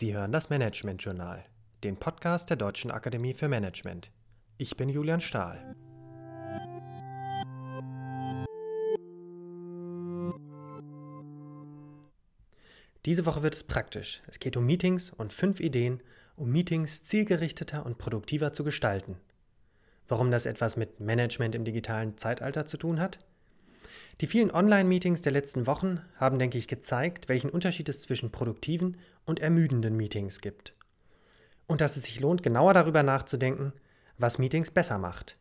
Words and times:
Sie 0.00 0.14
hören 0.14 0.30
das 0.30 0.48
Management 0.48 1.02
Journal, 1.02 1.42
den 1.82 1.96
Podcast 1.96 2.50
der 2.50 2.56
Deutschen 2.56 2.92
Akademie 2.92 3.34
für 3.34 3.48
Management. 3.48 4.12
Ich 4.56 4.76
bin 4.76 4.88
Julian 4.88 5.20
Stahl. 5.20 5.74
Diese 13.06 13.26
Woche 13.26 13.42
wird 13.42 13.56
es 13.56 13.64
praktisch. 13.64 14.22
Es 14.28 14.38
geht 14.38 14.56
um 14.56 14.64
Meetings 14.64 15.10
und 15.10 15.32
fünf 15.32 15.58
Ideen, 15.58 16.00
um 16.36 16.48
Meetings 16.48 17.02
zielgerichteter 17.02 17.84
und 17.84 17.98
produktiver 17.98 18.52
zu 18.52 18.62
gestalten. 18.62 19.16
Warum 20.06 20.30
das 20.30 20.46
etwas 20.46 20.76
mit 20.76 21.00
Management 21.00 21.56
im 21.56 21.64
digitalen 21.64 22.16
Zeitalter 22.16 22.66
zu 22.66 22.76
tun 22.76 23.00
hat? 23.00 23.18
Die 24.20 24.26
vielen 24.26 24.50
Online-Meetings 24.50 25.22
der 25.22 25.32
letzten 25.32 25.68
Wochen 25.68 26.00
haben, 26.16 26.40
denke 26.40 26.58
ich, 26.58 26.66
gezeigt, 26.66 27.28
welchen 27.28 27.50
Unterschied 27.50 27.88
es 27.88 28.00
zwischen 28.00 28.32
produktiven 28.32 28.96
und 29.24 29.38
ermüdenden 29.38 29.96
Meetings 29.96 30.40
gibt. 30.40 30.74
Und 31.68 31.80
dass 31.80 31.96
es 31.96 32.04
sich 32.04 32.18
lohnt, 32.18 32.42
genauer 32.42 32.74
darüber 32.74 33.04
nachzudenken, 33.04 33.72
was 34.16 34.38
Meetings 34.38 34.72
besser 34.72 34.98
macht. 34.98 35.38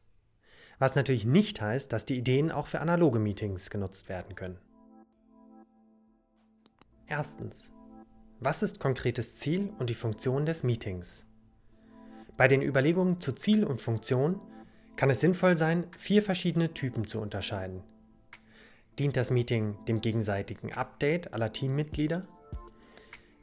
Was 0.77 0.93
natürlich 0.93 1.25
nicht 1.25 1.59
heißt, 1.59 1.91
dass 1.91 2.05
die 2.05 2.17
Ideen 2.17 2.51
auch 2.51 2.67
für 2.67 2.79
analoge 2.79 3.17
Meetings 3.17 3.71
genutzt 3.71 4.09
werden 4.09 4.35
können. 4.35 4.59
Erstens. 7.07 7.71
Was 8.39 8.61
ist 8.61 8.79
konkretes 8.79 9.35
Ziel 9.37 9.73
und 9.79 9.89
die 9.89 9.95
Funktion 9.95 10.45
des 10.45 10.61
Meetings? 10.61 11.25
Bei 12.35 12.47
den 12.47 12.61
Überlegungen 12.61 13.19
zu 13.19 13.33
Ziel 13.33 13.63
und 13.63 13.81
Funktion 13.81 14.39
kann 14.95 15.09
es 15.09 15.21
sinnvoll 15.21 15.55
sein, 15.55 15.87
vier 15.97 16.21
verschiedene 16.21 16.75
Typen 16.75 17.07
zu 17.07 17.19
unterscheiden. 17.19 17.81
Dient 18.99 19.15
das 19.15 19.29
Meeting 19.29 19.75
dem 19.87 20.01
gegenseitigen 20.01 20.73
Update 20.73 21.31
aller 21.33 21.53
Teammitglieder? 21.53 22.21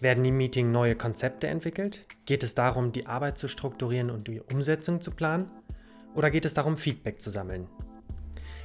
Werden 0.01 0.25
im 0.25 0.37
Meeting 0.37 0.73
neue 0.73 0.97
Konzepte 0.97 1.47
entwickelt? 1.47 2.05
Geht 2.27 2.43
es 2.43 2.57
darum, 2.57 2.91
die 2.91 3.07
Arbeit 3.07 3.39
zu 3.39 3.47
strukturieren 3.47 4.11
und 4.11 4.27
die 4.27 4.41
Umsetzung 4.41 5.01
zu 5.01 5.13
planen? 5.13 5.49
Oder 6.15 6.31
geht 6.31 6.45
es 6.45 6.55
darum, 6.55 6.77
Feedback 6.77 7.21
zu 7.21 7.31
sammeln? 7.31 7.69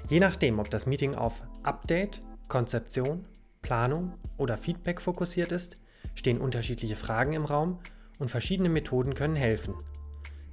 Je 0.09 0.19
nachdem, 0.19 0.57
ob 0.57 0.71
das 0.71 0.87
Meeting 0.87 1.13
auf 1.13 1.43
Update, 1.61 2.23
Konzeption, 2.47 3.25
Planung 3.61 4.13
oder 4.37 4.57
Feedback 4.57 4.99
fokussiert 4.99 5.51
ist, 5.51 5.79
stehen 6.15 6.41
unterschiedliche 6.41 6.95
Fragen 6.95 7.33
im 7.33 7.45
Raum 7.45 7.77
und 8.17 8.31
verschiedene 8.31 8.69
Methoden 8.69 9.13
können 9.13 9.35
helfen. 9.35 9.75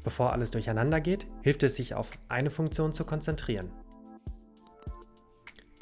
Bevor 0.04 0.34
alles 0.34 0.50
durcheinander 0.50 1.00
geht, 1.00 1.26
hilft 1.40 1.62
es 1.62 1.76
sich 1.76 1.94
auf 1.94 2.10
eine 2.28 2.50
Funktion 2.50 2.92
zu 2.92 3.04
konzentrieren. 3.04 3.72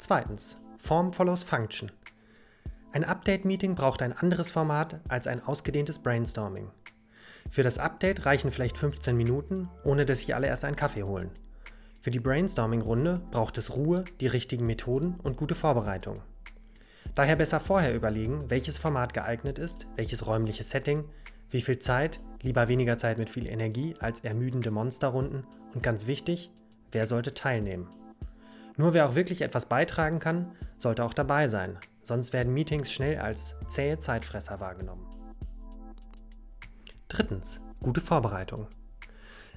Zweitens, 0.07 0.53
Form 0.77 1.13
follows 1.13 1.43
Function. 1.43 1.91
Ein 2.91 3.05
Update-Meeting 3.05 3.73
braucht 3.73 4.03
ein 4.03 4.13
anderes 4.13 4.51
Format 4.51 4.99
als 5.09 5.25
ein 5.25 5.43
ausgedehntes 5.43 5.97
Brainstorming. 5.97 6.69
Für 7.49 7.63
das 7.63 7.79
Update 7.79 8.23
reichen 8.27 8.51
vielleicht 8.51 8.77
15 8.77 9.17
Minuten, 9.17 9.67
ohne 9.83 10.05
dass 10.05 10.19
sich 10.19 10.35
alle 10.35 10.45
erst 10.45 10.63
einen 10.63 10.75
Kaffee 10.75 11.01
holen. 11.01 11.31
Für 11.99 12.11
die 12.11 12.19
Brainstorming-Runde 12.19 13.19
braucht 13.31 13.57
es 13.57 13.75
Ruhe, 13.75 14.03
die 14.21 14.27
richtigen 14.27 14.67
Methoden 14.67 15.15
und 15.23 15.37
gute 15.37 15.55
Vorbereitung. 15.55 16.21
Daher 17.15 17.37
besser 17.37 17.59
vorher 17.59 17.95
überlegen, 17.95 18.51
welches 18.51 18.77
Format 18.77 19.11
geeignet 19.15 19.57
ist, 19.57 19.87
welches 19.95 20.27
räumliche 20.27 20.61
Setting, 20.61 21.05
wie 21.49 21.61
viel 21.61 21.79
Zeit, 21.79 22.19
lieber 22.43 22.67
weniger 22.67 22.99
Zeit 22.99 23.17
mit 23.17 23.31
viel 23.31 23.47
Energie 23.47 23.95
als 24.01 24.19
ermüdende 24.19 24.69
Monsterrunden 24.69 25.47
und 25.73 25.81
ganz 25.81 26.05
wichtig, 26.05 26.51
wer 26.91 27.07
sollte 27.07 27.33
teilnehmen. 27.33 27.89
Nur 28.77 28.93
wer 28.93 29.07
auch 29.07 29.15
wirklich 29.15 29.41
etwas 29.41 29.67
beitragen 29.67 30.19
kann, 30.19 30.51
sollte 30.77 31.03
auch 31.03 31.13
dabei 31.13 31.47
sein, 31.47 31.77
sonst 32.03 32.33
werden 32.33 32.53
Meetings 32.53 32.91
schnell 32.91 33.19
als 33.19 33.55
zähe 33.69 33.99
Zeitfresser 33.99 34.59
wahrgenommen. 34.59 35.07
Drittens, 37.07 37.61
gute 37.81 38.01
Vorbereitung. 38.01 38.67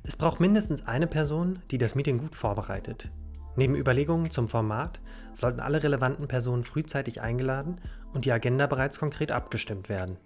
Es 0.04 0.16
braucht 0.16 0.40
mindestens 0.40 0.86
eine 0.86 1.08
Person, 1.08 1.58
die 1.70 1.78
das 1.78 1.94
Meeting 1.94 2.18
gut 2.18 2.36
vorbereitet. 2.36 3.10
Neben 3.56 3.74
Überlegungen 3.74 4.30
zum 4.30 4.48
Format 4.48 5.00
sollten 5.34 5.58
alle 5.58 5.82
relevanten 5.82 6.28
Personen 6.28 6.62
frühzeitig 6.62 7.20
eingeladen 7.20 7.80
und 8.14 8.24
die 8.24 8.30
Agenda 8.30 8.68
bereits 8.68 9.00
konkret 9.00 9.32
abgestimmt 9.32 9.88
werden. 9.88 10.16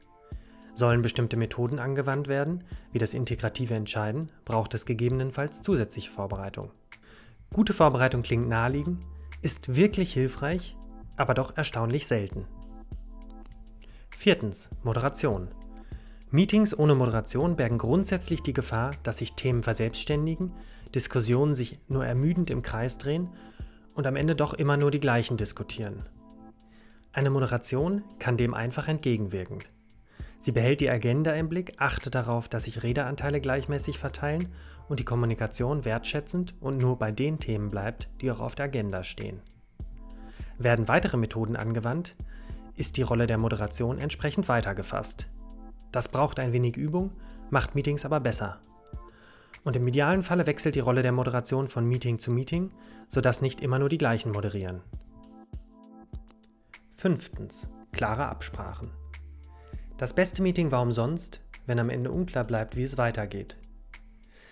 Sollen 0.75 1.01
bestimmte 1.01 1.39
Methoden 1.39 1.79
angewandt 1.79 2.29
werden, 2.29 2.65
wie 2.93 2.99
das 2.99 3.15
integrative 3.15 3.75
Entscheiden, 3.75 4.31
braucht 4.45 4.75
es 4.75 4.85
gegebenenfalls 4.85 5.63
zusätzliche 5.63 6.11
Vorbereitung. 6.11 6.71
Gute 7.53 7.75
Vorbereitung 7.75 8.23
klingt 8.23 8.49
naheliegend, 8.49 9.05
ist 9.43 9.75
wirklich 9.75 10.15
hilfreich, 10.15 10.75
aber 11.17 11.35
doch 11.35 11.55
erstaunlich 11.57 12.07
selten. 12.07 12.47
Viertens. 14.09 14.71
Moderation. 14.83 15.49
Meetings 16.31 16.79
ohne 16.79 16.95
Moderation 16.95 17.57
bergen 17.57 17.77
grundsätzlich 17.77 18.41
die 18.41 18.55
Gefahr, 18.55 18.93
dass 19.03 19.19
sich 19.19 19.35
Themen 19.35 19.63
verselbstständigen, 19.63 20.53
Diskussionen 20.95 21.55
sich 21.55 21.79
nur 21.89 22.07
ermüdend 22.07 22.49
im 22.49 22.63
Kreis 22.63 22.97
drehen 22.97 23.29
und 23.95 24.07
am 24.07 24.17
Ende 24.17 24.35
doch 24.35 24.55
immer 24.55 24.79
nur 24.79 24.91
die 24.91 25.01
gleichen 25.01 25.37
diskutieren. 25.37 26.03
Eine 27.13 27.29
Moderation 27.29 28.03
kann 28.19 28.39
dem 28.39 28.55
einfach 28.55 28.89
entgegenwirken. 28.89 29.59
Sie 30.43 30.51
behält 30.51 30.81
die 30.81 30.91
Agenda 30.91 31.33
im 31.35 31.49
Blick, 31.49 31.75
achtet 31.79 32.17
darauf, 32.17 32.49
dass 32.49 32.65
sich 32.65 32.83
Redeanteile 32.83 33.41
gleichmäßig 33.41 33.99
verteilen 33.99 34.49
und 34.89 34.99
die 34.99 35.05
Kommunikation 35.05 35.85
wertschätzend 35.85 36.57
und 36.61 36.79
nur 36.79 36.99
bei 36.99 37.13
den 37.13 37.39
Themen 37.39 37.69
bleibt, 37.69 38.09
die 38.21 38.31
auch 38.33 38.41
auf 38.41 38.57
der 38.57 38.65
Agenda 38.65 39.05
stehen. 39.05 39.41
Werden 40.59 40.89
weitere 40.89 41.17
Methoden 41.17 41.55
angewandt, 41.55 42.17
ist 42.75 42.97
die 42.97 43.03
Rolle 43.03 43.29
der 43.29 43.39
Moderation 43.39 43.99
entsprechend 43.99 44.49
weitergefasst. 44.49 45.31
Das 45.93 46.09
braucht 46.09 46.41
ein 46.41 46.53
wenig 46.53 46.77
Übung, 46.77 47.13
macht 47.51 47.77
Meetings 47.77 48.05
aber 48.05 48.19
besser. 48.19 48.59
Und 49.63 49.77
im 49.77 49.87
idealen 49.87 50.25
Falle 50.25 50.47
wechselt 50.49 50.75
die 50.75 50.81
Rolle 50.81 51.03
der 51.03 51.13
Moderation 51.13 51.69
von 51.69 51.87
Meeting 51.87 52.19
zu 52.19 52.33
Meeting, 52.33 52.73
sodass 53.09 53.43
nicht 53.43 53.61
immer 53.61 53.79
nur 53.79 53.89
die 53.89 53.99
gleichen 53.99 54.33
moderieren. 54.33 54.81
Fünftens. 56.97 57.71
Klare 57.93 58.27
Absprachen. 58.27 59.02
Das 60.03 60.15
beste 60.15 60.43
Meeting 60.43 60.73
war 60.73 60.83
umsonst, 60.83 61.39
wenn 61.67 61.79
am 61.79 61.89
Ende 61.89 62.11
unklar 62.11 62.43
bleibt, 62.43 62.75
wie 62.75 62.83
es 62.83 62.99
weitergeht. 62.99 63.57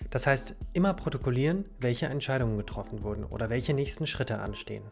Das 0.09 0.29
heißt, 0.29 0.55
immer 0.75 0.95
protokollieren, 0.95 1.65
welche 1.81 2.07
Entscheidungen 2.07 2.57
getroffen 2.57 3.03
wurden 3.03 3.25
oder 3.25 3.51
welche 3.51 3.75
nächsten 3.75 4.07
Schritte 4.07 4.39
anstehen. 4.39 4.85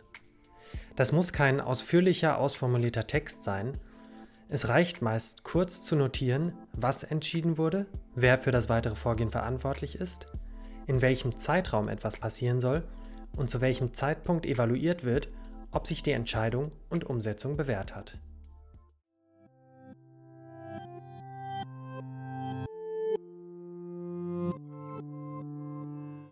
Das 0.97 1.13
muss 1.13 1.33
kein 1.33 1.61
ausführlicher, 1.61 2.39
ausformulierter 2.39 3.07
Text 3.07 3.45
sein. 3.45 3.73
Es 4.49 4.67
reicht 4.67 5.01
meist 5.01 5.45
kurz 5.45 5.85
zu 5.85 5.95
notieren, 5.95 6.53
was 6.77 7.05
entschieden 7.05 7.57
wurde, 7.57 7.87
wer 8.17 8.37
für 8.37 8.51
das 8.51 8.69
weitere 8.69 8.97
Vorgehen 8.97 9.31
verantwortlich 9.31 9.95
ist, 9.95 10.27
in 10.89 11.03
welchem 11.03 11.39
Zeitraum 11.39 11.89
etwas 11.89 12.17
passieren 12.17 12.59
soll 12.59 12.83
und 13.37 13.49
zu 13.49 13.61
welchem 13.61 13.95
Zeitpunkt 13.95 14.45
evaluiert 14.45 15.05
wird, 15.05 15.29
ob 15.71 15.87
sich 15.87 16.03
die 16.03 16.11
Entscheidung 16.11 16.73
und 16.91 17.05
Umsetzung 17.05 17.57
bewährt 17.57 17.95
hat. 17.95 18.19